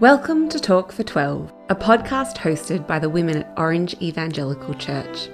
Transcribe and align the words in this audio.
Welcome 0.00 0.48
to 0.48 0.58
Talk 0.58 0.92
for 0.92 1.02
12, 1.02 1.52
a 1.68 1.74
podcast 1.74 2.38
hosted 2.38 2.86
by 2.86 2.98
the 2.98 3.10
women 3.10 3.36
at 3.36 3.52
Orange 3.58 3.94
Evangelical 4.00 4.72
Church. 4.72 5.28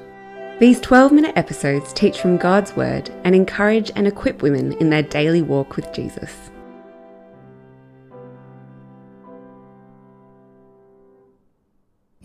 These 0.58 0.80
12 0.80 1.12
minute 1.12 1.36
episodes 1.36 1.92
teach 1.92 2.18
from 2.18 2.36
God's 2.36 2.74
Word 2.74 3.08
and 3.22 3.32
encourage 3.32 3.92
and 3.94 4.08
equip 4.08 4.42
women 4.42 4.72
in 4.78 4.90
their 4.90 5.04
daily 5.04 5.40
walk 5.40 5.76
with 5.76 5.92
Jesus. 5.92 6.50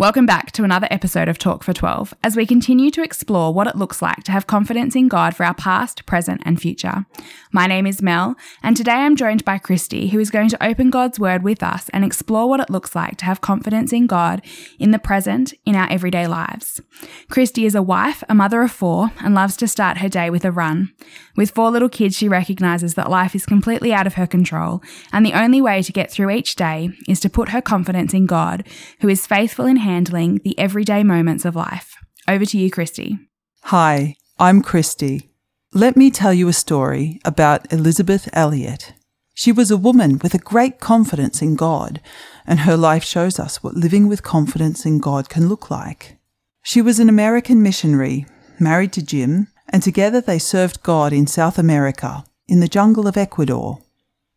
Welcome 0.02 0.26
back 0.26 0.52
to 0.54 0.64
another 0.64 0.88
episode 0.90 1.28
of 1.28 1.38
Talk 1.38 1.64
for 1.64 1.74
12 1.74 2.16
as 2.24 2.36
we 2.36 2.48
continue 2.48 2.90
to 2.90 3.04
explore 3.04 3.54
what 3.54 3.68
it 3.68 3.76
looks 3.76 4.02
like 4.02 4.24
to 4.24 4.32
have 4.32 4.48
confidence 4.48 4.96
in 4.96 5.08
God 5.08 5.36
for 5.36 5.46
our 5.46 5.54
past, 5.54 6.08
present, 6.08 6.42
and 6.44 6.60
future. 6.60 7.06
My 7.52 7.68
name 7.68 7.86
is 7.86 8.02
Mel, 8.02 8.36
and 8.64 8.76
today 8.76 8.94
I'm 8.94 9.16
joined 9.16 9.46
by 9.46 9.60
Kristy, 9.60 10.10
who 10.10 10.18
is 10.18 10.32
going 10.32 10.50
to 10.50 10.66
open 10.66 10.90
God's 10.90 11.20
Word 11.20 11.44
with 11.44 11.62
us 11.62 11.88
and 11.90 12.04
explore 12.04 12.50
what 12.50 12.60
it 12.60 12.72
looks 12.72 12.96
like 12.96 13.18
to 13.18 13.26
have 13.26 13.42
confidence 13.42 13.94
in 13.94 14.08
God 14.08 14.42
in 14.80 14.90
the 14.90 14.98
present, 14.98 15.54
in 15.68 15.76
our 15.76 15.88
everyday 15.92 16.26
lives. 16.26 16.82
Kristy 17.30 17.68
is 17.68 17.76
a 17.76 17.84
wife, 17.84 18.24
a 18.28 18.34
mother 18.34 18.64
of 18.64 18.72
four, 18.72 19.12
and 19.24 19.36
loves 19.36 19.56
to 19.58 19.68
start 19.68 20.00
her 20.00 20.10
day 20.10 20.32
with 20.32 20.46
a 20.46 20.52
run. 20.52 20.92
With 21.36 21.52
four 21.52 21.70
little 21.70 21.90
kids, 21.90 22.18
she 22.18 22.28
recognises 22.28 22.96
that 22.96 23.10
life 23.10 23.36
is 23.36 23.46
completely 23.46 23.94
out 23.94 24.08
of 24.08 24.16
her 24.16 24.26
control, 24.26 24.82
and 25.14 25.24
the 25.24 25.34
only 25.34 25.62
way 25.62 25.84
to 25.84 25.92
get 25.92 26.10
through 26.10 26.32
each 26.32 26.56
day 26.56 26.90
is 27.08 27.20
to 27.20 27.30
put 27.30 27.50
her 27.50 27.62
confidence 27.62 28.16
in 28.16 28.26
God, 28.26 28.68
who 29.02 29.08
is 29.08 29.28
faithful 29.28 29.68
in 29.68 29.76
handling 29.92 30.40
the 30.44 30.58
everyday 30.58 31.04
moments 31.04 31.44
of 31.46 31.56
life. 31.56 31.96
Over 32.28 32.46
to 32.46 32.58
you, 32.58 32.72
Kristy. 32.72 33.20
Hi, 33.64 34.16
I'm 34.40 34.62
Kristy. 34.62 35.30
Let 35.74 35.98
me 35.98 36.12
tell 36.12 36.34
you 36.34 36.48
a 36.48 36.64
story 36.66 37.20
about 37.26 37.72
Elisabeth 37.74 38.30
Elliot. 38.34 38.94
She 39.34 39.52
was 39.52 39.72
a 39.72 39.84
woman 39.88 40.20
with 40.20 40.34
a 40.34 40.48
great 40.52 40.80
confidence 40.80 41.42
in 41.42 41.56
God, 41.56 42.00
and 42.46 42.62
her 42.62 42.78
life 42.78 43.04
shows 43.04 43.40
us 43.40 43.64
what 43.64 43.76
living 43.86 44.08
with 44.08 44.24
confidence 44.24 44.86
in 44.86 45.00
God 45.00 45.30
can 45.30 45.50
look 45.50 45.70
like. 45.70 46.18
She 46.64 46.82
was 46.82 47.00
an 47.00 47.10
American 47.10 47.62
missionary, 47.62 48.26
married 48.60 48.94
to 48.94 49.02
Jim, 49.02 49.48
and 49.70 49.82
together 49.82 50.22
they 50.22 50.40
served 50.40 50.84
God 50.84 51.12
in 51.14 51.28
South 51.28 51.58
America, 51.58 52.24
in 52.48 52.60
the 52.60 52.68
jungle 52.78 53.08
of 53.08 53.18
Ecuador. 53.18 53.80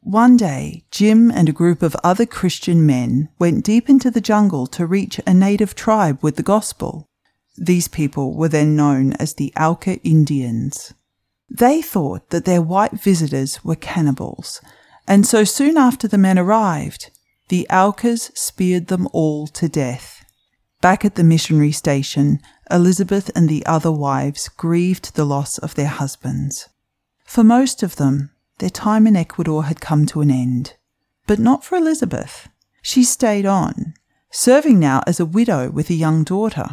One 0.05 0.37
day, 0.37 0.85
Jim 0.91 1.31
and 1.31 1.49
a 1.49 1.53
group 1.53 1.83
of 1.83 1.97
other 2.05 2.27
Christian 2.27 2.85
men 2.85 3.31
went 3.39 3.65
deep 3.65 3.89
into 3.89 4.11
the 4.11 4.21
jungle 4.21 4.67
to 4.67 4.85
reach 4.85 5.19
a 5.27 5.33
native 5.33 5.75
tribe 5.75 6.19
with 6.21 6.37
the 6.37 6.43
gospel. 6.43 7.09
These 7.57 7.89
people 7.89 8.37
were 8.37 8.51
then 8.51 8.77
known 8.77 9.15
as 9.15 9.33
the 9.33 9.51
Auca 9.59 9.99
Indians. 10.03 10.93
They 11.49 11.81
thought 11.81 12.29
that 12.29 12.45
their 12.45 12.61
white 12.61 12.93
visitors 12.93 13.65
were 13.65 13.77
cannibals, 13.77 14.61
and 15.09 15.27
so 15.27 15.43
soon 15.43 15.79
after 15.79 16.07
the 16.07 16.19
men 16.19 16.39
arrived, 16.39 17.11
the 17.49 17.67
Aucas 17.71 18.31
speared 18.35 18.89
them 18.89 19.09
all 19.15 19.47
to 19.49 19.71
death. 19.71 20.23
Back 20.83 21.07
at 21.07 21.15
the 21.15 21.25
missionary 21.25 21.73
station, 21.73 22.41
Elisabeth 22.71 23.31
and 23.35 23.49
the 23.49 23.65
other 23.65 23.91
wives 23.91 24.51
grieved 24.51 25.15
the 25.15 25.25
loss 25.25 25.57
of 25.57 25.77
their 25.77 25.89
husbands. 25.89 26.69
For 27.25 27.43
most 27.43 27.83
of 27.83 27.97
them, 27.97 28.33
their 28.65 28.71
time 28.71 29.07
in 29.07 29.15
Ecuador 29.15 29.65
had 29.65 29.83
come 29.83 30.07
to 30.07 30.23
an 30.23 30.31
end. 30.31 30.73
But 31.27 31.39
not 31.39 31.63
for 31.63 31.77
Elisabeth. 31.77 32.49
She 32.81 33.05
stayed 33.05 33.45
on, 33.45 33.93
serving 34.31 34.81
now 34.81 35.03
as 35.07 35.21
a 35.21 35.27
widow 35.27 35.69
with 35.71 35.91
a 35.91 35.95
young 35.95 36.25
daughter. 36.25 36.69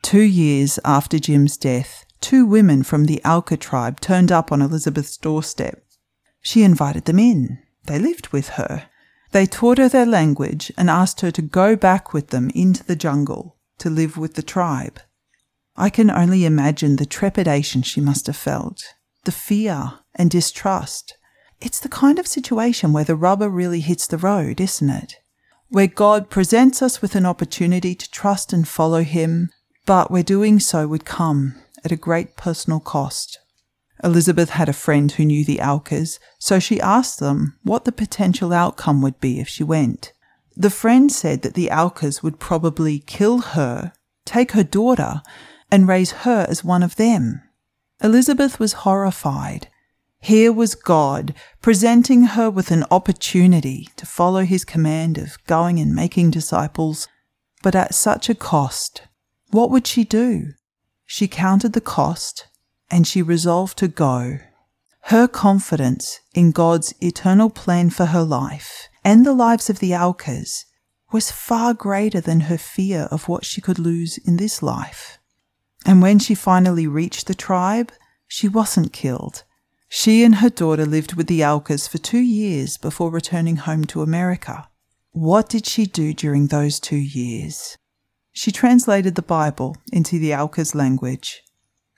Two 0.00 0.22
years 0.22 0.78
after 0.82 1.18
Jim's 1.18 1.58
death, 1.58 2.06
two 2.22 2.46
women 2.46 2.82
from 2.82 3.04
the 3.04 3.20
Auca 3.22 3.58
tribe 3.58 4.00
turned 4.00 4.32
up 4.32 4.50
on 4.50 4.62
Elisabeth's 4.62 5.18
doorstep. 5.18 5.84
She 6.40 6.62
invited 6.62 7.04
them 7.04 7.18
in. 7.18 7.58
They 7.84 7.98
lived 7.98 8.28
with 8.28 8.48
her. 8.56 8.88
They 9.32 9.44
taught 9.44 9.76
her 9.76 9.90
their 9.90 10.06
language 10.06 10.72
and 10.78 10.88
asked 10.88 11.20
her 11.20 11.30
to 11.32 11.42
go 11.42 11.76
back 11.76 12.14
with 12.14 12.28
them 12.28 12.50
into 12.54 12.82
the 12.82 12.96
jungle 12.96 13.58
to 13.80 13.90
live 13.90 14.16
with 14.16 14.36
the 14.36 14.42
tribe. 14.42 15.00
I 15.76 15.90
can 15.90 16.10
only 16.10 16.46
imagine 16.46 16.96
the 16.96 17.04
trepidation 17.04 17.82
she 17.82 18.00
must 18.00 18.26
have 18.26 18.36
felt, 18.38 18.82
the 19.24 19.32
fear 19.32 19.98
and 20.14 20.30
distrust. 20.30 21.18
It's 21.60 21.80
the 21.80 21.88
kind 21.88 22.18
of 22.18 22.26
situation 22.26 22.92
where 22.92 23.04
the 23.04 23.16
rubber 23.16 23.48
really 23.48 23.80
hits 23.80 24.06
the 24.06 24.18
road, 24.18 24.60
isn't 24.60 24.90
it? 24.90 25.16
Where 25.68 25.86
God 25.86 26.30
presents 26.30 26.82
us 26.82 27.02
with 27.02 27.14
an 27.14 27.26
opportunity 27.26 27.94
to 27.94 28.10
trust 28.10 28.52
and 28.52 28.68
follow 28.68 29.02
Him, 29.02 29.50
but 29.84 30.10
where 30.10 30.22
doing 30.22 30.60
so 30.60 30.86
would 30.86 31.04
come 31.04 31.54
at 31.84 31.92
a 31.92 31.96
great 31.96 32.36
personal 32.36 32.80
cost. 32.80 33.38
Elisabeth 34.04 34.50
had 34.50 34.68
a 34.68 34.74
friend 34.74 35.12
who 35.12 35.24
knew 35.24 35.44
the 35.44 35.60
Aucas, 35.60 36.18
so 36.38 36.58
she 36.58 36.80
asked 36.80 37.18
them 37.18 37.56
what 37.62 37.84
the 37.84 37.92
potential 37.92 38.52
outcome 38.52 39.00
would 39.00 39.18
be 39.20 39.40
if 39.40 39.48
she 39.48 39.64
went. 39.64 40.12
The 40.54 40.70
friend 40.70 41.10
said 41.10 41.42
that 41.42 41.54
the 41.54 41.70
Aucas 41.70 42.22
would 42.22 42.38
probably 42.38 43.00
kill 43.00 43.38
her, 43.38 43.92
take 44.24 44.52
her 44.52 44.64
daughter, 44.64 45.22
and 45.70 45.88
raise 45.88 46.12
her 46.12 46.46
as 46.48 46.62
one 46.62 46.82
of 46.82 46.96
them. 46.96 47.42
Elisabeth 48.02 48.60
was 48.60 48.84
horrified. 48.84 49.68
Here 50.26 50.52
was 50.52 50.74
God 50.74 51.34
presenting 51.62 52.24
her 52.24 52.50
with 52.50 52.72
an 52.72 52.84
opportunity 52.90 53.88
to 53.94 54.04
follow 54.04 54.42
his 54.42 54.64
command 54.64 55.18
of 55.18 55.38
going 55.46 55.78
and 55.78 55.94
making 55.94 56.32
disciples, 56.32 57.06
but 57.62 57.76
at 57.76 57.94
such 57.94 58.28
a 58.28 58.34
cost. 58.34 59.02
What 59.52 59.70
would 59.70 59.86
she 59.86 60.02
do? 60.02 60.54
She 61.04 61.28
counted 61.28 61.74
the 61.74 61.80
cost 61.80 62.48
and 62.90 63.06
she 63.06 63.22
resolved 63.22 63.78
to 63.78 63.86
go. 63.86 64.40
Her 65.02 65.28
confidence 65.28 66.18
in 66.34 66.50
God's 66.50 66.92
eternal 67.00 67.48
plan 67.48 67.90
for 67.90 68.06
her 68.06 68.24
life 68.24 68.88
and 69.04 69.24
the 69.24 69.32
lives 69.32 69.70
of 69.70 69.78
the 69.78 69.94
Aucas 69.94 70.64
was 71.12 71.30
far 71.30 71.72
greater 71.72 72.20
than 72.20 72.50
her 72.50 72.58
fear 72.58 73.02
of 73.12 73.28
what 73.28 73.44
she 73.44 73.60
could 73.60 73.78
lose 73.78 74.18
in 74.18 74.38
this 74.38 74.60
life. 74.60 75.20
And 75.84 76.02
when 76.02 76.18
she 76.18 76.34
finally 76.34 76.88
reached 76.88 77.28
the 77.28 77.34
tribe, 77.36 77.92
she 78.26 78.48
wasn't 78.48 78.92
killed. 78.92 79.44
She 79.88 80.24
and 80.24 80.36
her 80.36 80.50
daughter 80.50 80.84
lived 80.84 81.14
with 81.14 81.26
the 81.26 81.44
Aucas 81.44 81.86
for 81.88 81.98
two 81.98 82.20
years 82.20 82.76
before 82.76 83.10
returning 83.10 83.56
home 83.56 83.84
to 83.86 84.02
America. 84.02 84.68
What 85.12 85.48
did 85.48 85.66
she 85.66 85.86
do 85.86 86.12
during 86.12 86.48
those 86.48 86.78
two 86.80 86.96
years? 86.96 87.78
She 88.32 88.50
translated 88.50 89.14
the 89.14 89.22
Bible 89.22 89.76
into 89.92 90.18
the 90.18 90.34
Aucas 90.34 90.74
language. 90.74 91.42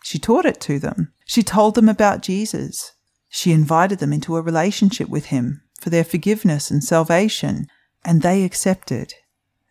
She 0.04 0.19
taught 0.19 0.44
it 0.44 0.60
to 0.62 0.78
them. 0.78 1.12
She 1.26 1.43
told 1.43 1.75
them 1.75 1.88
about 1.88 2.22
Jesus. 2.22 2.93
She 3.28 3.53
invited 3.53 3.99
them 3.99 4.12
into 4.12 4.37
a 4.37 4.43
relationship 4.43 5.09
with 5.09 5.26
him 5.26 5.62
for 5.81 5.91
their 5.91 6.05
forgiveness 6.05 6.70
and 6.70 6.82
salvation, 6.84 7.66
and 8.05 8.22
they 8.22 8.44
accepted. 8.44 9.15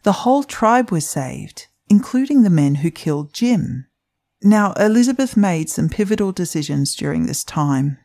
The 0.04 0.24
whole 0.24 0.44
tribe 0.44 0.92
was 0.92 1.08
saved, 1.08 1.68
including 1.90 2.44
the 2.44 2.50
men 2.50 2.76
who 2.76 2.92
killed 2.92 3.34
Jim. 3.34 3.88
Now, 4.42 4.74
Elisabeth 4.74 5.36
made 5.36 5.70
some 5.70 5.90
pivotal 5.90 6.32
decisions 6.32 6.96
during 6.96 7.26
this 7.26 7.44
time, 7.44 7.98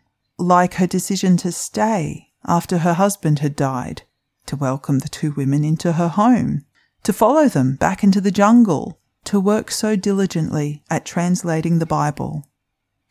like 0.42 0.74
her 0.74 0.86
decision 0.86 1.36
to 1.38 1.52
stay 1.52 2.28
after 2.44 2.78
her 2.78 2.94
husband 2.94 3.38
had 3.38 3.56
died, 3.56 4.02
to 4.46 4.56
welcome 4.56 4.98
the 4.98 5.08
two 5.08 5.32
women 5.32 5.64
into 5.64 5.92
her 5.92 6.08
home, 6.08 6.64
to 7.04 7.12
follow 7.12 7.48
them 7.48 7.76
back 7.76 8.02
into 8.02 8.20
the 8.20 8.30
jungle, 8.30 9.00
to 9.24 9.38
work 9.40 9.70
so 9.70 9.96
diligently 9.96 10.82
at 10.90 11.04
translating 11.04 11.78
the 11.78 11.86
Bible. 11.86 12.48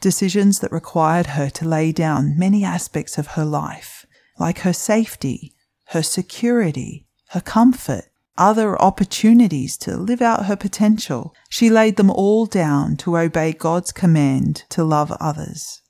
Decisions 0.02 0.60
that 0.60 0.72
required 0.72 1.28
her 1.28 1.50
to 1.52 1.68
lay 1.68 1.92
down 1.92 2.38
many 2.38 2.64
aspects 2.64 3.18
of 3.18 3.28
her 3.28 3.46
life, 3.46 4.06
like 4.40 4.60
her 4.60 4.74
safety, 4.74 5.54
her 5.90 6.04
security, 6.04 7.06
her 7.30 7.42
comfort, 7.42 8.06
other 8.38 8.82
opportunities 8.82 9.78
to 9.78 9.96
live 9.96 10.22
out 10.22 10.46
her 10.48 10.56
potential. 10.56 11.34
She 11.50 11.70
laid 11.70 11.98
them 11.98 12.10
all 12.10 12.46
down 12.46 12.98
to 12.98 13.18
obey 13.18 13.54
God's 13.54 13.92
command 13.92 14.64
to 14.70 14.84
love 14.84 15.12
others. 15.20 15.82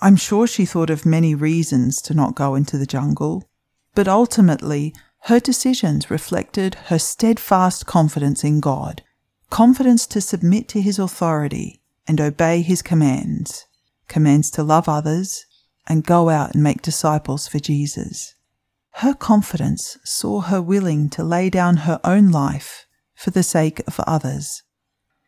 I'm 0.00 0.16
sure 0.16 0.46
she 0.46 0.64
thought 0.64 0.90
of 0.90 1.04
many 1.04 1.34
reasons 1.34 2.00
to 2.02 2.14
not 2.14 2.36
go 2.36 2.54
into 2.54 2.78
the 2.78 2.86
jungle, 2.86 3.48
but 3.94 4.06
ultimately 4.06 4.94
her 5.22 5.40
decisions 5.40 6.10
reflected 6.10 6.76
her 6.86 6.98
steadfast 6.98 7.86
confidence 7.86 8.44
in 8.44 8.60
God, 8.60 9.02
confidence 9.50 10.06
to 10.08 10.20
submit 10.20 10.68
to 10.68 10.80
his 10.80 10.98
authority 10.98 11.82
and 12.06 12.20
obey 12.20 12.62
his 12.62 12.80
commands, 12.80 13.66
commands 14.06 14.50
to 14.52 14.62
love 14.62 14.88
others 14.88 15.46
and 15.88 16.04
go 16.04 16.28
out 16.28 16.54
and 16.54 16.62
make 16.62 16.82
disciples 16.82 17.48
for 17.48 17.58
Jesus. 17.58 18.34
Her 18.92 19.14
confidence 19.14 19.98
saw 20.04 20.42
her 20.42 20.62
willing 20.62 21.08
to 21.10 21.24
lay 21.24 21.50
down 21.50 21.78
her 21.78 22.00
own 22.04 22.30
life 22.30 22.86
for 23.14 23.30
the 23.30 23.42
sake 23.42 23.80
of 23.86 24.00
others. 24.06 24.62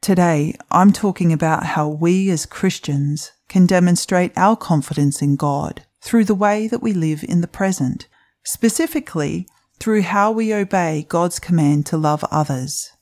Today, 0.00 0.54
I'm 0.70 0.92
talking 0.92 1.32
about 1.32 1.66
how 1.66 1.88
we 1.88 2.30
as 2.30 2.46
Christians 2.46 3.32
can 3.50 3.66
demonstrate 3.66 4.32
our 4.36 4.56
confidence 4.56 5.20
in 5.20 5.36
God 5.36 5.84
through 6.00 6.24
the 6.24 6.34
way 6.34 6.66
that 6.68 6.82
we 6.82 6.94
live 6.94 7.22
in 7.22 7.42
the 7.42 7.46
present, 7.46 8.08
specifically 8.42 9.46
through 9.78 10.02
how 10.02 10.30
we 10.30 10.54
obey 10.54 11.04
God's 11.08 11.38
command 11.38 11.84
to 11.86 11.98
love 11.98 12.24
others. 12.30 12.92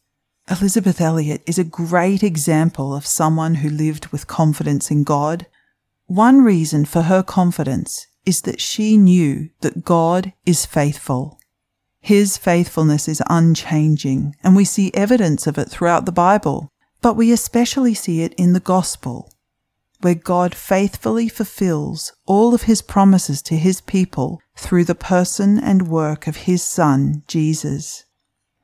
Elisabeth 0.50 1.00
Elliot 1.00 1.42
is 1.46 1.58
a 1.58 1.64
great 1.64 2.22
example 2.22 2.94
of 2.94 3.06
someone 3.06 3.56
who 3.56 3.68
lived 3.68 4.06
with 4.06 4.26
confidence 4.26 4.90
in 4.90 5.04
God. 5.04 5.46
One 6.06 6.42
reason 6.42 6.86
for 6.86 7.02
her 7.02 7.22
confidence 7.22 8.06
is 8.24 8.40
that 8.42 8.60
she 8.60 8.96
knew 8.96 9.50
that 9.60 9.84
God 9.84 10.32
is 10.46 10.64
faithful. 10.64 11.38
His 12.00 12.38
faithfulness 12.38 13.06
is 13.08 13.22
unchanging, 13.28 14.34
and 14.42 14.56
we 14.56 14.64
see 14.64 14.90
evidence 14.94 15.46
of 15.46 15.58
it 15.58 15.68
throughout 15.68 16.06
the 16.06 16.12
Bible, 16.12 16.70
but 17.02 17.16
we 17.16 17.32
especially 17.32 17.92
see 17.92 18.22
it 18.22 18.32
in 18.34 18.54
the 18.54 18.60
Gospel, 18.60 19.30
where 20.00 20.14
God 20.14 20.54
faithfully 20.54 21.28
fulfills 21.28 22.12
all 22.26 22.54
of 22.54 22.62
His 22.62 22.82
promises 22.82 23.42
to 23.42 23.56
His 23.56 23.80
people 23.80 24.40
through 24.56 24.84
the 24.84 24.94
person 24.94 25.58
and 25.58 25.88
work 25.88 26.26
of 26.26 26.36
His 26.36 26.62
Son, 26.62 27.22
Jesus. 27.26 28.04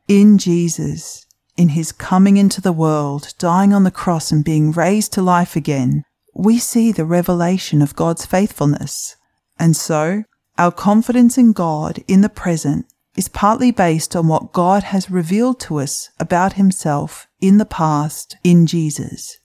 In 0.06 0.38
Jesus, 0.38 1.26
in 1.56 1.70
His 1.70 1.92
coming 1.92 2.36
into 2.36 2.60
the 2.60 2.72
world, 2.72 3.34
dying 3.38 3.72
on 3.72 3.84
the 3.84 3.90
cross 3.90 4.30
and 4.30 4.44
being 4.44 4.72
raised 4.72 5.12
to 5.14 5.22
life 5.22 5.56
again, 5.56 6.04
we 6.34 6.58
see 6.58 6.92
the 6.92 7.04
revelation 7.04 7.80
of 7.82 7.96
God's 7.96 8.26
faithfulness. 8.26 9.16
And 9.58 9.76
so, 9.76 10.24
our 10.58 10.72
confidence 10.72 11.38
in 11.38 11.52
God 11.52 12.02
in 12.06 12.20
the 12.20 12.28
present 12.28 12.86
is 13.16 13.28
partly 13.28 13.70
based 13.70 14.16
on 14.16 14.26
what 14.26 14.52
God 14.52 14.84
has 14.84 15.10
revealed 15.10 15.60
to 15.60 15.78
us 15.78 16.10
about 16.18 16.54
Himself 16.54 17.28
in 17.40 17.58
the 17.58 17.64
past 17.64 18.36
in 18.42 18.66
Jesus. 18.66 19.38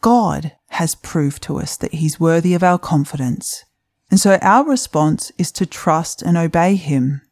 God 0.00 0.52
has 0.72 0.94
proved 0.94 1.42
to 1.42 1.58
us 1.58 1.76
that 1.76 1.94
He's 1.94 2.20
worthy 2.20 2.54
of 2.54 2.62
our 2.62 2.78
confidence. 2.78 3.64
And 4.10 4.18
so 4.18 4.38
our 4.42 4.64
response 4.64 5.32
is 5.38 5.52
to 5.52 5.66
trust 5.66 6.22
and 6.22 6.36
obey 6.36 6.76
Him. 6.76 7.22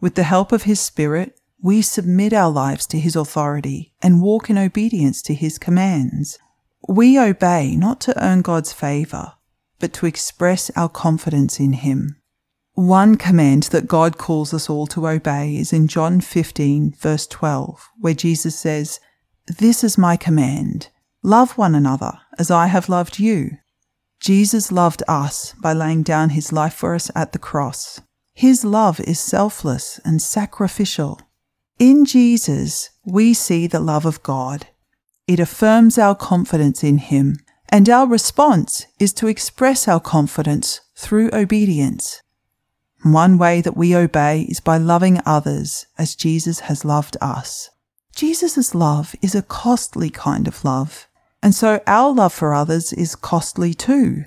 With 0.00 0.14
the 0.14 0.24
help 0.24 0.52
of 0.52 0.64
His 0.64 0.80
Spirit, 0.80 1.38
we 1.60 1.80
submit 1.80 2.32
our 2.32 2.50
lives 2.50 2.86
to 2.88 2.98
His 2.98 3.14
authority 3.14 3.92
and 4.02 4.20
walk 4.20 4.50
in 4.50 4.58
obedience 4.58 5.22
to 5.22 5.34
His 5.34 5.58
commands. 5.58 6.38
We 6.88 7.18
obey 7.18 7.76
not 7.76 8.00
to 8.02 8.24
earn 8.24 8.42
God's 8.42 8.72
favour, 8.72 9.34
but 9.78 9.92
to 9.94 10.06
express 10.06 10.70
our 10.76 10.88
confidence 10.88 11.60
in 11.60 11.74
Him. 11.74 12.16
One 12.74 13.16
command 13.16 13.64
that 13.64 13.86
God 13.86 14.18
calls 14.18 14.52
us 14.52 14.68
all 14.70 14.86
to 14.88 15.06
obey 15.06 15.56
is 15.56 15.72
in 15.72 15.88
John 15.88 16.20
15, 16.20 16.94
verse 16.98 17.26
12, 17.26 17.90
where 18.00 18.14
Jesus 18.14 18.58
says, 18.58 18.98
This 19.46 19.84
is 19.84 19.98
my 19.98 20.16
command 20.16 20.88
love 21.22 21.58
one 21.58 21.74
another 21.74 22.12
as 22.38 22.50
I 22.50 22.66
have 22.66 22.88
loved 22.88 23.18
you. 23.18 23.58
Jesus 24.20 24.70
loved 24.70 25.02
us 25.08 25.54
by 25.62 25.72
laying 25.72 26.02
down 26.02 26.30
his 26.30 26.52
life 26.52 26.74
for 26.74 26.94
us 26.94 27.10
at 27.14 27.32
the 27.32 27.38
cross. 27.38 28.00
His 28.34 28.64
love 28.64 29.00
is 29.00 29.20
selfless 29.20 30.00
and 30.04 30.22
sacrificial. 30.22 31.20
In 31.78 32.04
Jesus, 32.04 32.90
we 33.04 33.34
see 33.34 33.66
the 33.66 33.80
love 33.80 34.06
of 34.06 34.22
God. 34.22 34.68
It 35.26 35.40
affirms 35.40 35.98
our 35.98 36.14
confidence 36.14 36.82
in 36.82 36.98
Him, 36.98 37.38
and 37.68 37.88
our 37.88 38.06
response 38.06 38.86
is 38.98 39.12
to 39.14 39.28
express 39.28 39.88
our 39.88 40.00
confidence 40.00 40.80
through 40.96 41.30
obedience. 41.32 42.22
One 43.02 43.38
way 43.38 43.60
that 43.60 43.76
we 43.76 43.96
obey 43.96 44.42
is 44.42 44.60
by 44.60 44.76
loving 44.78 45.20
others 45.26 45.86
as 45.98 46.14
Jesus 46.14 46.60
has 46.60 46.84
loved 46.84 47.16
us. 47.20 47.70
Jesus' 48.14 48.74
love 48.74 49.14
is 49.22 49.34
a 49.34 49.42
costly 49.42 50.10
kind 50.10 50.46
of 50.46 50.64
love, 50.64 51.08
and 51.42 51.54
so 51.54 51.80
our 51.86 52.12
love 52.12 52.32
for 52.32 52.54
others 52.54 52.92
is 52.92 53.16
costly 53.16 53.74
too. 53.74 54.24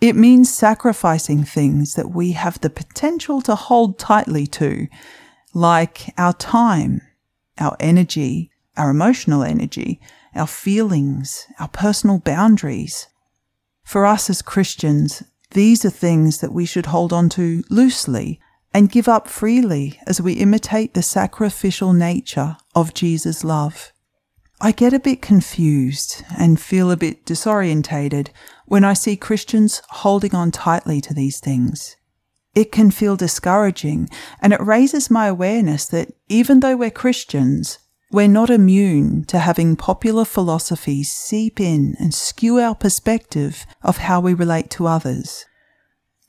It 0.00 0.16
means 0.16 0.52
sacrificing 0.52 1.44
things 1.44 1.94
that 1.94 2.10
we 2.10 2.32
have 2.32 2.60
the 2.60 2.70
potential 2.70 3.40
to 3.42 3.54
hold 3.54 3.98
tightly 3.98 4.46
to, 4.48 4.88
like 5.52 6.12
our 6.18 6.32
time, 6.32 7.00
our 7.58 7.76
energy, 7.80 8.50
our 8.76 8.90
emotional 8.90 9.42
energy, 9.42 10.00
our 10.34 10.46
feelings, 10.46 11.46
our 11.60 11.68
personal 11.68 12.18
boundaries. 12.18 13.08
For 13.84 14.04
us 14.04 14.28
as 14.28 14.42
Christians, 14.42 15.22
these 15.52 15.84
are 15.84 15.90
things 15.90 16.40
that 16.40 16.52
we 16.52 16.66
should 16.66 16.86
hold 16.86 17.12
on 17.12 17.28
to 17.30 17.62
loosely 17.70 18.40
and 18.72 18.90
give 18.90 19.08
up 19.08 19.28
freely 19.28 20.00
as 20.06 20.20
we 20.20 20.32
imitate 20.34 20.94
the 20.94 21.02
sacrificial 21.02 21.92
nature 21.92 22.56
of 22.74 22.92
Jesus' 22.92 23.44
love. 23.44 23.92
I 24.60 24.72
get 24.72 24.94
a 24.94 25.00
bit 25.00 25.20
confused 25.20 26.22
and 26.38 26.60
feel 26.60 26.90
a 26.90 26.96
bit 26.96 27.26
disorientated 27.26 28.28
when 28.66 28.84
I 28.84 28.92
see 28.92 29.16
Christians 29.16 29.82
holding 29.88 30.34
on 30.34 30.50
tightly 30.50 31.00
to 31.02 31.12
these 31.12 31.40
things. 31.40 31.96
It 32.54 32.70
can 32.70 32.90
feel 32.90 33.16
discouraging 33.16 34.08
and 34.40 34.52
it 34.52 34.60
raises 34.60 35.10
my 35.10 35.26
awareness 35.26 35.86
that 35.86 36.12
even 36.28 36.60
though 36.60 36.76
we're 36.76 36.90
Christians, 36.90 37.78
we're 38.12 38.28
not 38.28 38.48
immune 38.48 39.24
to 39.24 39.40
having 39.40 39.74
popular 39.74 40.24
philosophies 40.24 41.12
seep 41.12 41.58
in 41.58 41.96
and 41.98 42.14
skew 42.14 42.60
our 42.60 42.76
perspective 42.76 43.66
of 43.82 43.98
how 43.98 44.20
we 44.20 44.34
relate 44.34 44.70
to 44.70 44.86
others. 44.86 45.46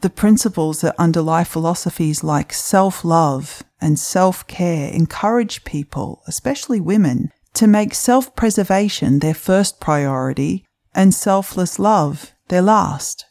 The 0.01 0.09
principles 0.09 0.81
that 0.81 0.95
underlie 0.97 1.43
philosophies 1.43 2.23
like 2.23 2.53
self 2.53 3.05
love 3.05 3.63
and 3.79 3.99
self 3.99 4.47
care 4.47 4.89
encourage 4.89 5.63
people, 5.63 6.23
especially 6.27 6.79
women, 6.79 7.31
to 7.55 7.67
make 7.67 7.93
self 7.93 8.35
preservation 8.35 9.19
their 9.19 9.33
first 9.33 9.79
priority 9.79 10.65
and 10.93 11.13
selfless 11.13 11.79
love 11.79 12.33
their 12.47 12.61
last. 12.61 13.25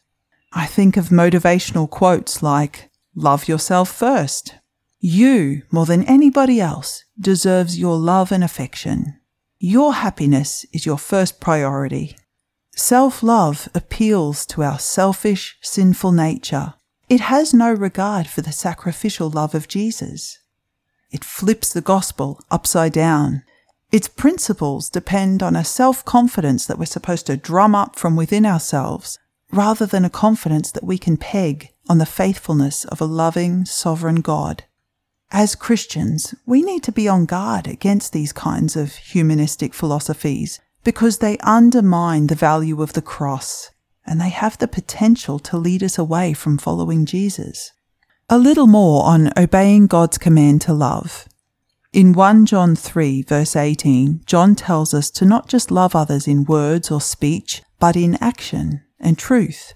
I 0.53 0.67
think 0.67 0.97
of 0.97 1.09
motivational 1.09 1.89
quotes 1.89 2.43
like, 2.43 2.91
Love 3.15 3.49
yourself 3.49 3.91
first, 3.91 4.55
you, 5.07 5.63
more 5.71 5.85
than 5.85 6.03
anybody 6.05 6.61
else, 6.61 7.05
deserves 7.21 7.79
your 7.79 7.99
love 7.99 8.33
and 8.33 8.43
affection. 8.43 9.21
Your 9.59 9.95
happiness 9.95 10.65
is 10.73 10.87
your 10.87 10.97
first 10.97 11.41
priority. 11.41 12.17
Self 12.75 13.23
love 13.23 13.69
appeals 13.75 14.47
to 14.47 14.63
our 14.63 14.79
selfish, 14.79 15.57
sinful 15.61 16.13
nature. 16.13 16.75
It 17.09 17.21
has 17.21 17.53
no 17.53 17.71
regard 17.71 18.27
for 18.27 18.41
the 18.41 18.51
sacrificial 18.51 19.29
love 19.29 19.55
of 19.55 19.69
Jesus. 19.69 20.39
It 21.11 21.23
flips 21.23 21.73
the 21.73 21.83
gospel 21.83 22.41
upside 22.51 22.95
down. 22.95 23.45
Its 23.95 24.09
principles 24.09 24.91
depend 24.91 25.41
on 25.41 25.55
a 25.55 25.63
self 25.63 26.05
confidence 26.05 26.67
that 26.67 26.81
we're 26.81 26.85
supposed 26.85 27.27
to 27.27 27.37
drum 27.37 27.77
up 27.77 27.95
from 27.95 28.17
within 28.17 28.45
ourselves, 28.45 29.21
rather 29.53 29.87
than 29.87 30.05
a 30.05 30.11
confidence 30.11 30.73
that 30.73 30.83
we 30.83 30.99
can 30.99 31.17
peg 31.17 31.69
on 31.89 31.99
the 31.99 32.05
faithfulness 32.05 32.85
of 32.87 33.01
a 33.01 33.05
loving, 33.05 33.65
sovereign 33.65 34.21
God. 34.21 34.65
As 35.31 35.55
Christians, 35.55 36.35
we 36.45 36.61
need 36.61 36.83
to 36.83 36.91
be 36.91 37.07
on 37.07 37.25
guard 37.25 37.69
against 37.69 38.13
these 38.13 38.33
kinds 38.33 38.75
of 38.75 38.97
humanistic 38.97 39.73
philosophies 39.73 40.61
because 40.83 41.19
they 41.19 41.39
undermine 41.39 42.27
the 42.27 42.35
value 42.35 42.83
of 42.83 42.95
the 42.95 43.01
cross 43.01 43.71
and 44.05 44.21
they 44.21 44.31
have 44.31 44.59
the 44.59 44.67
potential 44.67 45.39
to 45.39 45.57
lead 45.57 45.85
us 45.85 45.99
away 45.99 46.33
from 46.33 46.59
following 46.59 47.07
Jesus. 47.07 47.71
A 48.29 48.39
little 48.39 48.67
more 48.67 49.05
on 49.05 49.31
obeying 49.39 49.87
God's 49.87 50.19
command 50.19 50.63
to 50.63 50.73
love. 50.73 51.29
In 51.95 52.13
1 52.13 52.47
John 52.47 52.75
3, 52.75 53.23
verse 53.23 53.55
18, 53.55 54.23
John 54.27 54.57
tells 54.57 54.93
us 54.93 55.13
to 55.13 55.25
not 55.25 55.47
just 55.47 55.71
love 55.71 55.95
others 55.95 56.27
in 56.27 56.43
words 56.43 56.91
or 56.91 57.01
speech, 57.01 57.63
but 57.79 57.95
in 57.95 58.17
action 58.21 58.83
and 58.99 59.17
truth. 59.17 59.75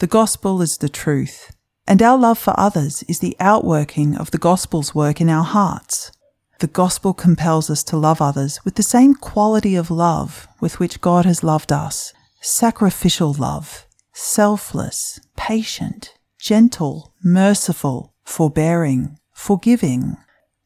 The 0.00 0.08
gospel 0.08 0.60
is 0.60 0.78
the 0.78 0.88
truth, 0.88 1.54
and 1.86 2.02
our 2.02 2.18
love 2.18 2.40
for 2.40 2.52
others 2.58 3.04
is 3.04 3.20
the 3.20 3.36
outworking 3.38 4.16
of 4.16 4.32
the 4.32 4.38
gospel's 4.38 4.92
work 4.92 5.20
in 5.20 5.30
our 5.30 5.44
hearts. 5.44 6.10
The 6.58 6.66
gospel 6.66 7.14
compels 7.14 7.70
us 7.70 7.84
to 7.84 7.96
love 7.96 8.20
others 8.20 8.58
with 8.64 8.74
the 8.74 8.82
same 8.82 9.14
quality 9.14 9.76
of 9.76 9.88
love 9.88 10.48
with 10.60 10.80
which 10.80 11.00
God 11.00 11.24
has 11.26 11.44
loved 11.44 11.70
us 11.70 12.12
sacrificial 12.40 13.34
love, 13.34 13.86
selfless, 14.12 15.20
patient, 15.36 16.12
gentle, 16.40 17.14
merciful, 17.22 18.14
forbearing, 18.24 19.16
forgiving. 19.32 20.16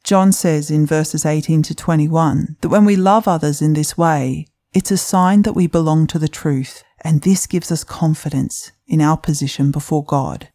John 0.06 0.30
says 0.30 0.70
in 0.70 0.86
verses 0.86 1.26
18 1.26 1.62
to 1.64 1.74
21 1.74 2.58
that 2.60 2.68
when 2.68 2.84
we 2.84 2.94
love 2.94 3.26
others 3.26 3.60
in 3.60 3.72
this 3.72 3.98
way, 3.98 4.46
it's 4.72 4.92
a 4.92 4.96
sign 4.96 5.42
that 5.42 5.54
we 5.54 5.66
belong 5.66 6.06
to 6.06 6.18
the 6.20 6.28
truth, 6.28 6.84
and 7.00 7.22
this 7.22 7.48
gives 7.48 7.72
us 7.72 7.82
confidence 7.82 8.70
in 8.86 9.00
our 9.00 9.16
position 9.16 9.72
before 9.72 10.04
God. 10.04 10.48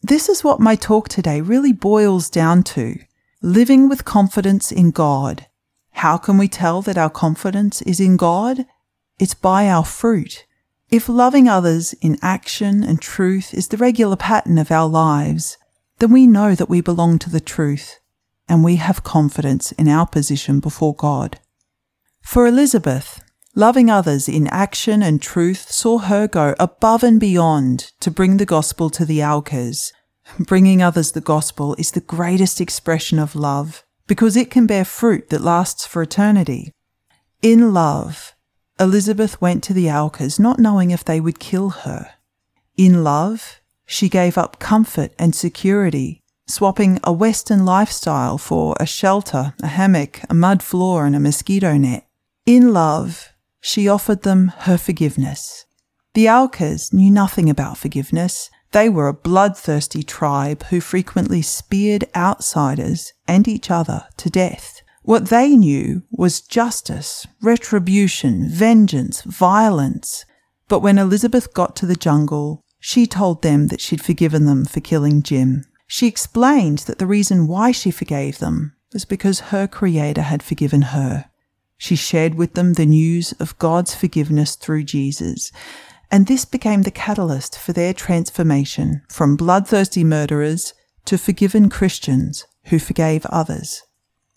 This 0.00 0.30
is 0.30 0.42
what 0.42 0.58
my 0.58 0.74
talk 0.74 1.10
today 1.10 1.42
really 1.42 1.70
boils 1.70 2.30
down 2.30 2.62
to 2.62 2.98
living 3.42 3.90
with 3.90 4.06
confidence 4.06 4.72
in 4.72 4.90
God. 4.90 5.48
How 5.90 6.16
can 6.16 6.38
we 6.38 6.48
tell 6.48 6.80
that 6.80 6.96
our 6.96 7.10
confidence 7.10 7.82
is 7.82 8.00
in 8.00 8.16
God? 8.16 8.64
It's 9.18 9.34
by 9.34 9.68
our 9.68 9.84
fruit. 9.84 10.46
If 10.88 11.10
loving 11.10 11.46
others 11.46 11.92
in 12.00 12.16
action 12.22 12.82
and 12.82 13.02
truth 13.02 13.52
is 13.52 13.68
the 13.68 13.76
regular 13.76 14.16
pattern 14.16 14.56
of 14.56 14.70
our 14.70 14.88
lives, 14.88 15.58
then 15.98 16.10
we 16.10 16.26
know 16.26 16.54
that 16.54 16.70
we 16.70 16.80
belong 16.80 17.18
to 17.18 17.28
the 17.28 17.38
truth 17.38 18.00
and 18.48 18.64
we 18.64 18.76
have 18.76 19.04
confidence 19.04 19.72
in 19.72 19.88
our 19.88 20.06
position 20.06 20.60
before 20.60 20.94
God. 20.94 21.40
For 22.22 22.46
Elisabeth, 22.46 23.20
Loving 23.56 23.88
others 23.88 24.28
in 24.28 24.48
action 24.48 25.00
and 25.00 25.22
truth 25.22 25.70
saw 25.70 25.98
her 25.98 26.26
go 26.26 26.56
above 26.58 27.04
and 27.04 27.20
beyond 27.20 27.92
to 28.00 28.10
bring 28.10 28.38
the 28.38 28.46
gospel 28.46 28.90
to 28.90 29.04
the 29.04 29.22
Aucas. 29.22 29.92
Bringing 30.40 30.82
others 30.82 31.12
the 31.12 31.20
gospel 31.20 31.76
is 31.78 31.92
the 31.92 32.00
greatest 32.00 32.60
expression 32.60 33.20
of 33.20 33.36
love 33.36 33.84
because 34.08 34.36
it 34.36 34.50
can 34.50 34.66
bear 34.66 34.84
fruit 34.84 35.28
that 35.28 35.40
lasts 35.40 35.86
for 35.86 36.02
eternity. 36.02 36.72
In 37.42 37.72
love, 37.72 38.34
Elisabeth 38.80 39.40
went 39.40 39.62
to 39.64 39.72
the 39.72 39.88
Aucas 39.88 40.40
not 40.40 40.58
knowing 40.58 40.90
if 40.90 41.04
they 41.04 41.20
would 41.20 41.38
kill 41.38 41.70
her. 41.70 42.10
In 42.76 43.04
love, 43.04 43.60
she 43.86 44.08
gave 44.08 44.36
up 44.36 44.58
comfort 44.58 45.12
and 45.16 45.32
security 45.32 46.23
swapping 46.46 47.00
a 47.04 47.12
Western 47.12 47.64
lifestyle 47.64 48.38
for 48.38 48.74
a 48.78 48.86
shelter, 48.86 49.54
a 49.62 49.66
hammock, 49.68 50.20
a 50.28 50.34
mud 50.34 50.62
floor, 50.62 51.06
and 51.06 51.16
a 51.16 51.20
mosquito 51.20 51.76
net. 51.76 52.06
In 52.46 52.72
love, 52.72 53.32
she 53.60 53.88
offered 53.88 54.22
them 54.22 54.52
her 54.60 54.76
forgiveness. 54.76 55.64
The 56.14 56.28
Aucas 56.28 56.92
knew 56.92 57.10
nothing 57.10 57.48
about 57.48 57.78
forgiveness. 57.78 58.50
They 58.72 58.88
were 58.88 59.08
a 59.08 59.14
bloodthirsty 59.14 60.02
tribe 60.02 60.64
who 60.64 60.80
frequently 60.80 61.42
speared 61.42 62.04
outsiders 62.14 63.12
and 63.26 63.48
each 63.48 63.70
other 63.70 64.06
to 64.18 64.30
death. 64.30 64.82
What 65.02 65.28
they 65.28 65.56
knew 65.56 66.02
was 66.10 66.40
justice, 66.40 67.26
retribution, 67.42 68.48
vengeance, 68.48 69.22
violence. 69.22 70.24
But 70.68 70.80
when 70.80 70.98
Elisabeth 70.98 71.52
got 71.52 71.76
to 71.76 71.86
the 71.86 71.96
jungle, 71.96 72.62
she 72.80 73.06
told 73.06 73.42
them 73.42 73.68
that 73.68 73.80
she'd 73.80 74.02
forgiven 74.02 74.46
them 74.46 74.64
for 74.64 74.80
killing 74.80 75.22
Jim. 75.22 75.64
She 75.94 76.08
explained 76.08 76.78
that 76.88 76.98
the 76.98 77.06
reason 77.06 77.46
why 77.46 77.70
she 77.70 77.92
forgave 77.92 78.40
them 78.40 78.74
was 78.92 79.04
because 79.04 79.54
her 79.54 79.68
Creator 79.68 80.22
had 80.22 80.42
forgiven 80.42 80.82
her. 80.82 81.26
She 81.78 81.94
shared 81.94 82.34
with 82.34 82.54
them 82.54 82.72
the 82.72 82.84
news 82.84 83.30
of 83.38 83.56
God's 83.60 83.94
forgiveness 83.94 84.56
through 84.56 84.82
Jesus, 84.82 85.52
and 86.10 86.26
this 86.26 86.44
became 86.44 86.82
the 86.82 86.90
catalyst 86.90 87.56
for 87.56 87.72
their 87.72 87.94
transformation 87.94 89.02
from 89.08 89.36
bloodthirsty 89.36 90.02
murderers 90.02 90.74
to 91.04 91.16
forgiven 91.16 91.68
Christians 91.68 92.44
who 92.64 92.80
forgave 92.80 93.24
others. 93.26 93.84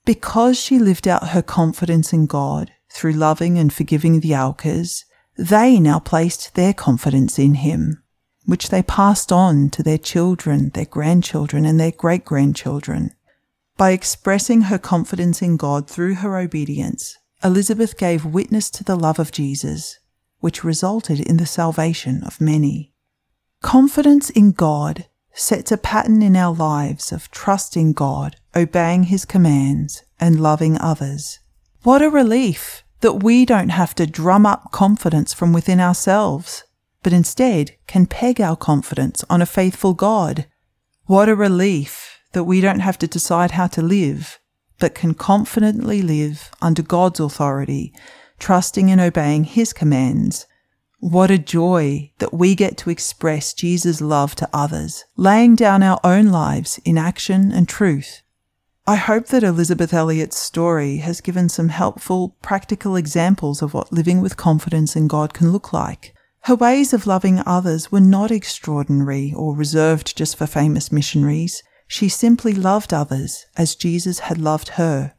Because 0.06 0.60
she 0.60 0.78
lived 0.78 1.08
out 1.08 1.30
her 1.30 1.42
confidence 1.42 2.14
in 2.14 2.28
God 2.28 2.70
through 2.92 3.14
loving 3.14 3.58
and 3.58 3.74
forgiving 3.74 4.20
the 4.20 4.36
Aucas, 4.36 5.06
they 5.40 5.80
now 5.80 5.98
placed 5.98 6.54
their 6.54 6.76
confidence 6.76 7.40
in 7.40 7.56
Him, 7.56 8.04
which 8.48 8.70
they 8.70 8.82
passed 8.82 9.32
on 9.32 9.70
to 9.70 9.84
their 9.84 9.98
children, 9.98 10.70
their 10.70 10.86
grandchildren, 10.86 11.66
and 11.66 11.80
their 11.80 11.92
great 11.92 12.25
grandchildren. 12.25 13.12
By 13.75 13.92
expressing 13.92 14.62
her 14.63 14.80
confidence 14.80 15.42
in 15.42 15.58
God 15.58 15.88
through 15.88 16.16
her 16.16 16.38
obedience, 16.38 17.18
Elisabeth 17.44 17.98
gave 17.98 18.25
witness 18.25 18.72
to 18.72 18.84
the 18.84 18.96
love 18.96 19.20
of 19.20 19.32
Jesus, 19.32 20.00
which 20.39 20.63
resulted 20.63 21.20
in 21.20 21.38
the 21.38 21.46
salvation 21.46 22.24
of 22.24 22.42
many. 22.42 22.94
Confidence 23.62 24.30
in 24.30 24.54
God 24.54 25.06
sets 25.34 25.72
a 25.72 25.77
pattern 25.77 26.22
in 26.24 26.36
our 26.36 26.54
lives 26.54 27.12
of 27.12 27.30
trusting 27.30 27.94
God, 27.94 28.38
obeying 28.56 29.04
His 29.04 29.25
commands, 29.25 30.04
and 30.20 30.42
loving 30.42 30.80
others. 30.80 31.39
What 31.84 32.01
a 32.01 32.10
relief 32.10 32.84
that 33.01 33.22
we 33.24 33.46
don't 33.46 33.70
have 33.70 33.94
to 33.96 34.08
drum 34.08 34.46
up 34.46 34.72
confidence 34.72 35.34
from 35.34 35.54
within 35.54 35.80
ourselves, 35.80 36.63
but 37.04 37.13
instead 37.13 37.75
can 37.88 38.06
peg 38.06 38.42
our 38.42 38.56
confidence 38.56 39.24
on 39.30 39.42
a 39.42 39.46
faithful 39.46 39.94
God. 39.94 40.46
What 41.06 41.30
a 41.30 41.36
relief 41.36 42.20
that 42.34 42.44
we 42.44 42.62
don't 42.62 42.80
have 42.80 42.98
to 43.00 43.08
decide 43.08 43.51
how 43.51 43.68
to 43.68 43.82
live, 43.82 44.39
but 44.80 44.96
can 44.96 45.13
confidently 45.13 46.01
live 46.01 46.51
under 46.62 46.82
God's 46.82 47.20
authority, 47.20 47.94
trusting 48.39 48.92
and 48.92 49.01
obeying 49.01 49.46
His 49.46 49.74
commands. 49.74 50.46
What 51.00 51.32
a 51.32 51.38
joy 51.38 52.12
that 52.18 52.34
we 52.34 52.56
get 52.56 52.75
to 52.80 52.89
express 52.89 53.54
Jesus' 53.54 54.01
love 54.01 54.36
to 54.36 54.50
others, 54.51 55.06
laying 55.16 55.56
down 55.56 55.84
our 55.84 56.00
own 56.04 56.27
lives 56.27 56.80
in 56.84 56.98
action 56.98 57.51
and 57.51 57.70
truth. 57.70 58.24
I 58.89 58.96
hope 58.96 59.27
that 59.27 59.44
Elisabeth 59.44 59.94
Elliot's 59.94 60.38
story 60.38 60.98
has 60.98 61.22
given 61.22 61.50
some 61.50 61.70
helpful, 61.70 62.38
practical 62.42 62.96
examples 62.96 63.62
of 63.62 63.74
what 63.74 63.92
living 63.92 64.22
with 64.22 64.38
confidence 64.38 64.96
in 64.96 65.08
God 65.08 65.34
can 65.34 65.51
look 65.51 65.74
like. 65.74 66.16
Her 66.48 66.56
ways 66.56 66.94
of 66.94 67.06
loving 67.06 67.44
others 67.46 67.92
were 67.92 68.00
not 68.00 68.32
extraordinary 68.32 69.34
or 69.36 69.54
reserved 69.54 70.16
just 70.16 70.38
for 70.38 70.48
famous 70.48 70.94
missionaries. 70.94 71.62
She 71.89 72.08
simply 72.08 72.54
loved 72.54 72.94
others 72.94 73.46
as 73.58 73.75
Jesus 73.75 74.20
had 74.20 74.38
loved 74.38 74.70
her. 74.80 75.13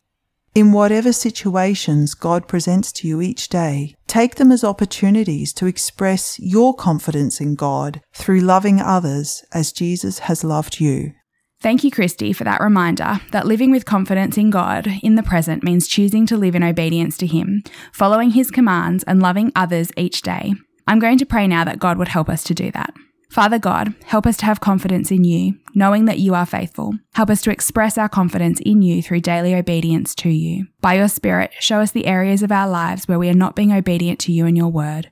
In 0.55 0.73
whatever 0.73 1.13
situations 1.13 2.15
God 2.15 2.49
presents 2.49 2.93
to 2.93 3.07
you 3.07 3.21
each 3.21 3.51
day, 3.51 3.95
take 4.07 4.37
them 4.37 4.51
as 4.51 4.65
opportunities 4.65 5.53
to 5.53 5.67
express 5.67 6.39
your 6.41 6.73
confidence 6.73 7.43
in 7.43 7.57
God 7.57 8.01
through 8.15 8.41
loving 8.41 8.81
others 8.81 9.45
as 9.53 9.71
Jesus 9.71 10.21
has 10.21 10.43
loved 10.43 10.81
you. 10.81 11.13
Thank 11.61 11.85
you, 11.85 11.91
Kristy, 11.91 12.35
for 12.35 12.45
that 12.45 12.63
reminder 12.63 13.21
that 13.33 13.47
living 13.47 13.71
with 13.71 13.85
confidence 13.85 14.39
in 14.39 14.49
God 14.49 14.89
in 15.03 15.17
the 15.17 15.23
present 15.23 15.63
means 15.63 15.89
choosing 15.89 16.25
to 16.25 16.39
live 16.39 16.55
in 16.55 16.63
obedience 16.63 17.19
to 17.19 17.27
Him, 17.27 17.65
following 17.93 18.31
His 18.31 18.51
commands, 18.51 19.05
and 19.05 19.21
loving 19.21 19.53
others 19.55 19.93
each 19.95 20.23
day. 20.23 20.55
I'm 20.89 21.01
going 21.01 21.19
to 21.19 21.27
pray 21.27 21.47
now 21.47 21.65
that 21.65 21.79
God 21.79 21.99
would 21.99 22.09
help 22.09 22.31
us 22.31 22.43
to 22.45 22.55
do 22.55 22.71
that. 22.71 22.95
Father 23.31 23.59
God, 23.59 23.95
help 24.07 24.27
us 24.27 24.39
to 24.39 24.47
have 24.47 24.61
confidence 24.61 25.11
in 25.11 25.23
you, 25.23 25.59
knowing 25.75 26.07
that 26.07 26.19
you 26.19 26.35
are 26.35 26.47
faithful. 26.47 26.95
Help 27.13 27.29
us 27.29 27.43
to 27.43 27.51
express 27.51 27.99
our 27.99 28.09
confidence 28.09 28.59
in 28.61 28.81
you 28.81 29.03
through 29.03 29.21
daily 29.21 29.55
obedience 29.55 30.15
to 30.15 30.31
you. 30.31 30.67
By 30.81 30.95
your 30.95 31.09
Spirit, 31.09 31.53
show 31.61 31.81
us 31.81 31.91
the 31.91 32.07
areas 32.07 32.43
of 32.43 32.51
our 32.51 32.67
lives 32.67 33.07
where 33.07 33.19
we 33.19 33.29
are 33.29 33.35
not 33.35 33.55
being 33.55 33.71
obedient 33.71 34.19
to 34.21 34.33
you 34.33 34.47
and 34.47 34.57
your 34.57 34.69
word. 34.69 35.11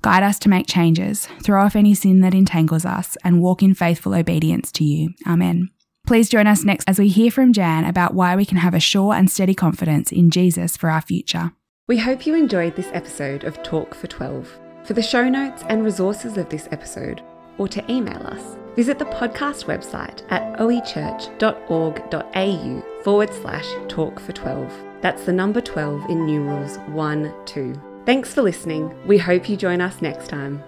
Guide 0.00 0.22
us 0.22 0.38
to 0.38 0.48
make 0.48 0.68
changes, 0.68 1.26
throw 1.42 1.64
off 1.64 1.74
any 1.74 1.92
sin 1.92 2.20
that 2.20 2.34
entangles 2.34 2.84
us, 2.84 3.16
and 3.24 3.42
walk 3.42 3.64
in 3.64 3.74
faithful 3.74 4.14
obedience 4.14 4.70
to 4.70 4.84
you. 4.84 5.12
Amen. 5.26 5.70
Please 6.06 6.28
join 6.28 6.46
us 6.46 6.62
next 6.62 6.88
as 6.88 7.00
we 7.00 7.08
hear 7.08 7.32
from 7.32 7.52
Jan 7.52 7.84
about 7.84 8.14
why 8.14 8.36
we 8.36 8.44
can 8.44 8.58
have 8.58 8.74
a 8.74 8.80
sure 8.80 9.12
and 9.12 9.28
steady 9.28 9.54
confidence 9.54 10.12
in 10.12 10.30
Jesus 10.30 10.76
for 10.76 10.88
our 10.88 11.02
future. 11.02 11.50
We 11.88 11.98
hope 11.98 12.28
you 12.28 12.36
enjoyed 12.36 12.76
this 12.76 12.90
episode 12.92 13.42
of 13.42 13.60
Talk 13.64 13.92
for 13.92 14.06
12. 14.06 14.65
For 14.86 14.92
the 14.92 15.02
show 15.02 15.28
notes 15.28 15.64
and 15.68 15.84
resources 15.84 16.38
of 16.38 16.48
this 16.48 16.68
episode, 16.70 17.20
or 17.58 17.66
to 17.66 17.82
email 17.90 18.24
us, 18.24 18.56
visit 18.76 19.00
the 19.00 19.04
podcast 19.06 19.64
website 19.64 20.22
at 20.30 20.56
oechurch.org.au 20.60 23.02
forward 23.02 23.34
slash 23.34 23.66
talk 23.88 24.20
for 24.20 24.30
12. 24.30 24.72
That's 25.00 25.24
the 25.24 25.32
number 25.32 25.60
12 25.60 26.08
in 26.08 26.24
numerals 26.24 26.78
1 26.90 27.34
2. 27.46 27.82
Thanks 28.06 28.32
for 28.32 28.42
listening. 28.42 28.94
We 29.08 29.18
hope 29.18 29.48
you 29.48 29.56
join 29.56 29.80
us 29.80 30.00
next 30.00 30.28
time. 30.28 30.62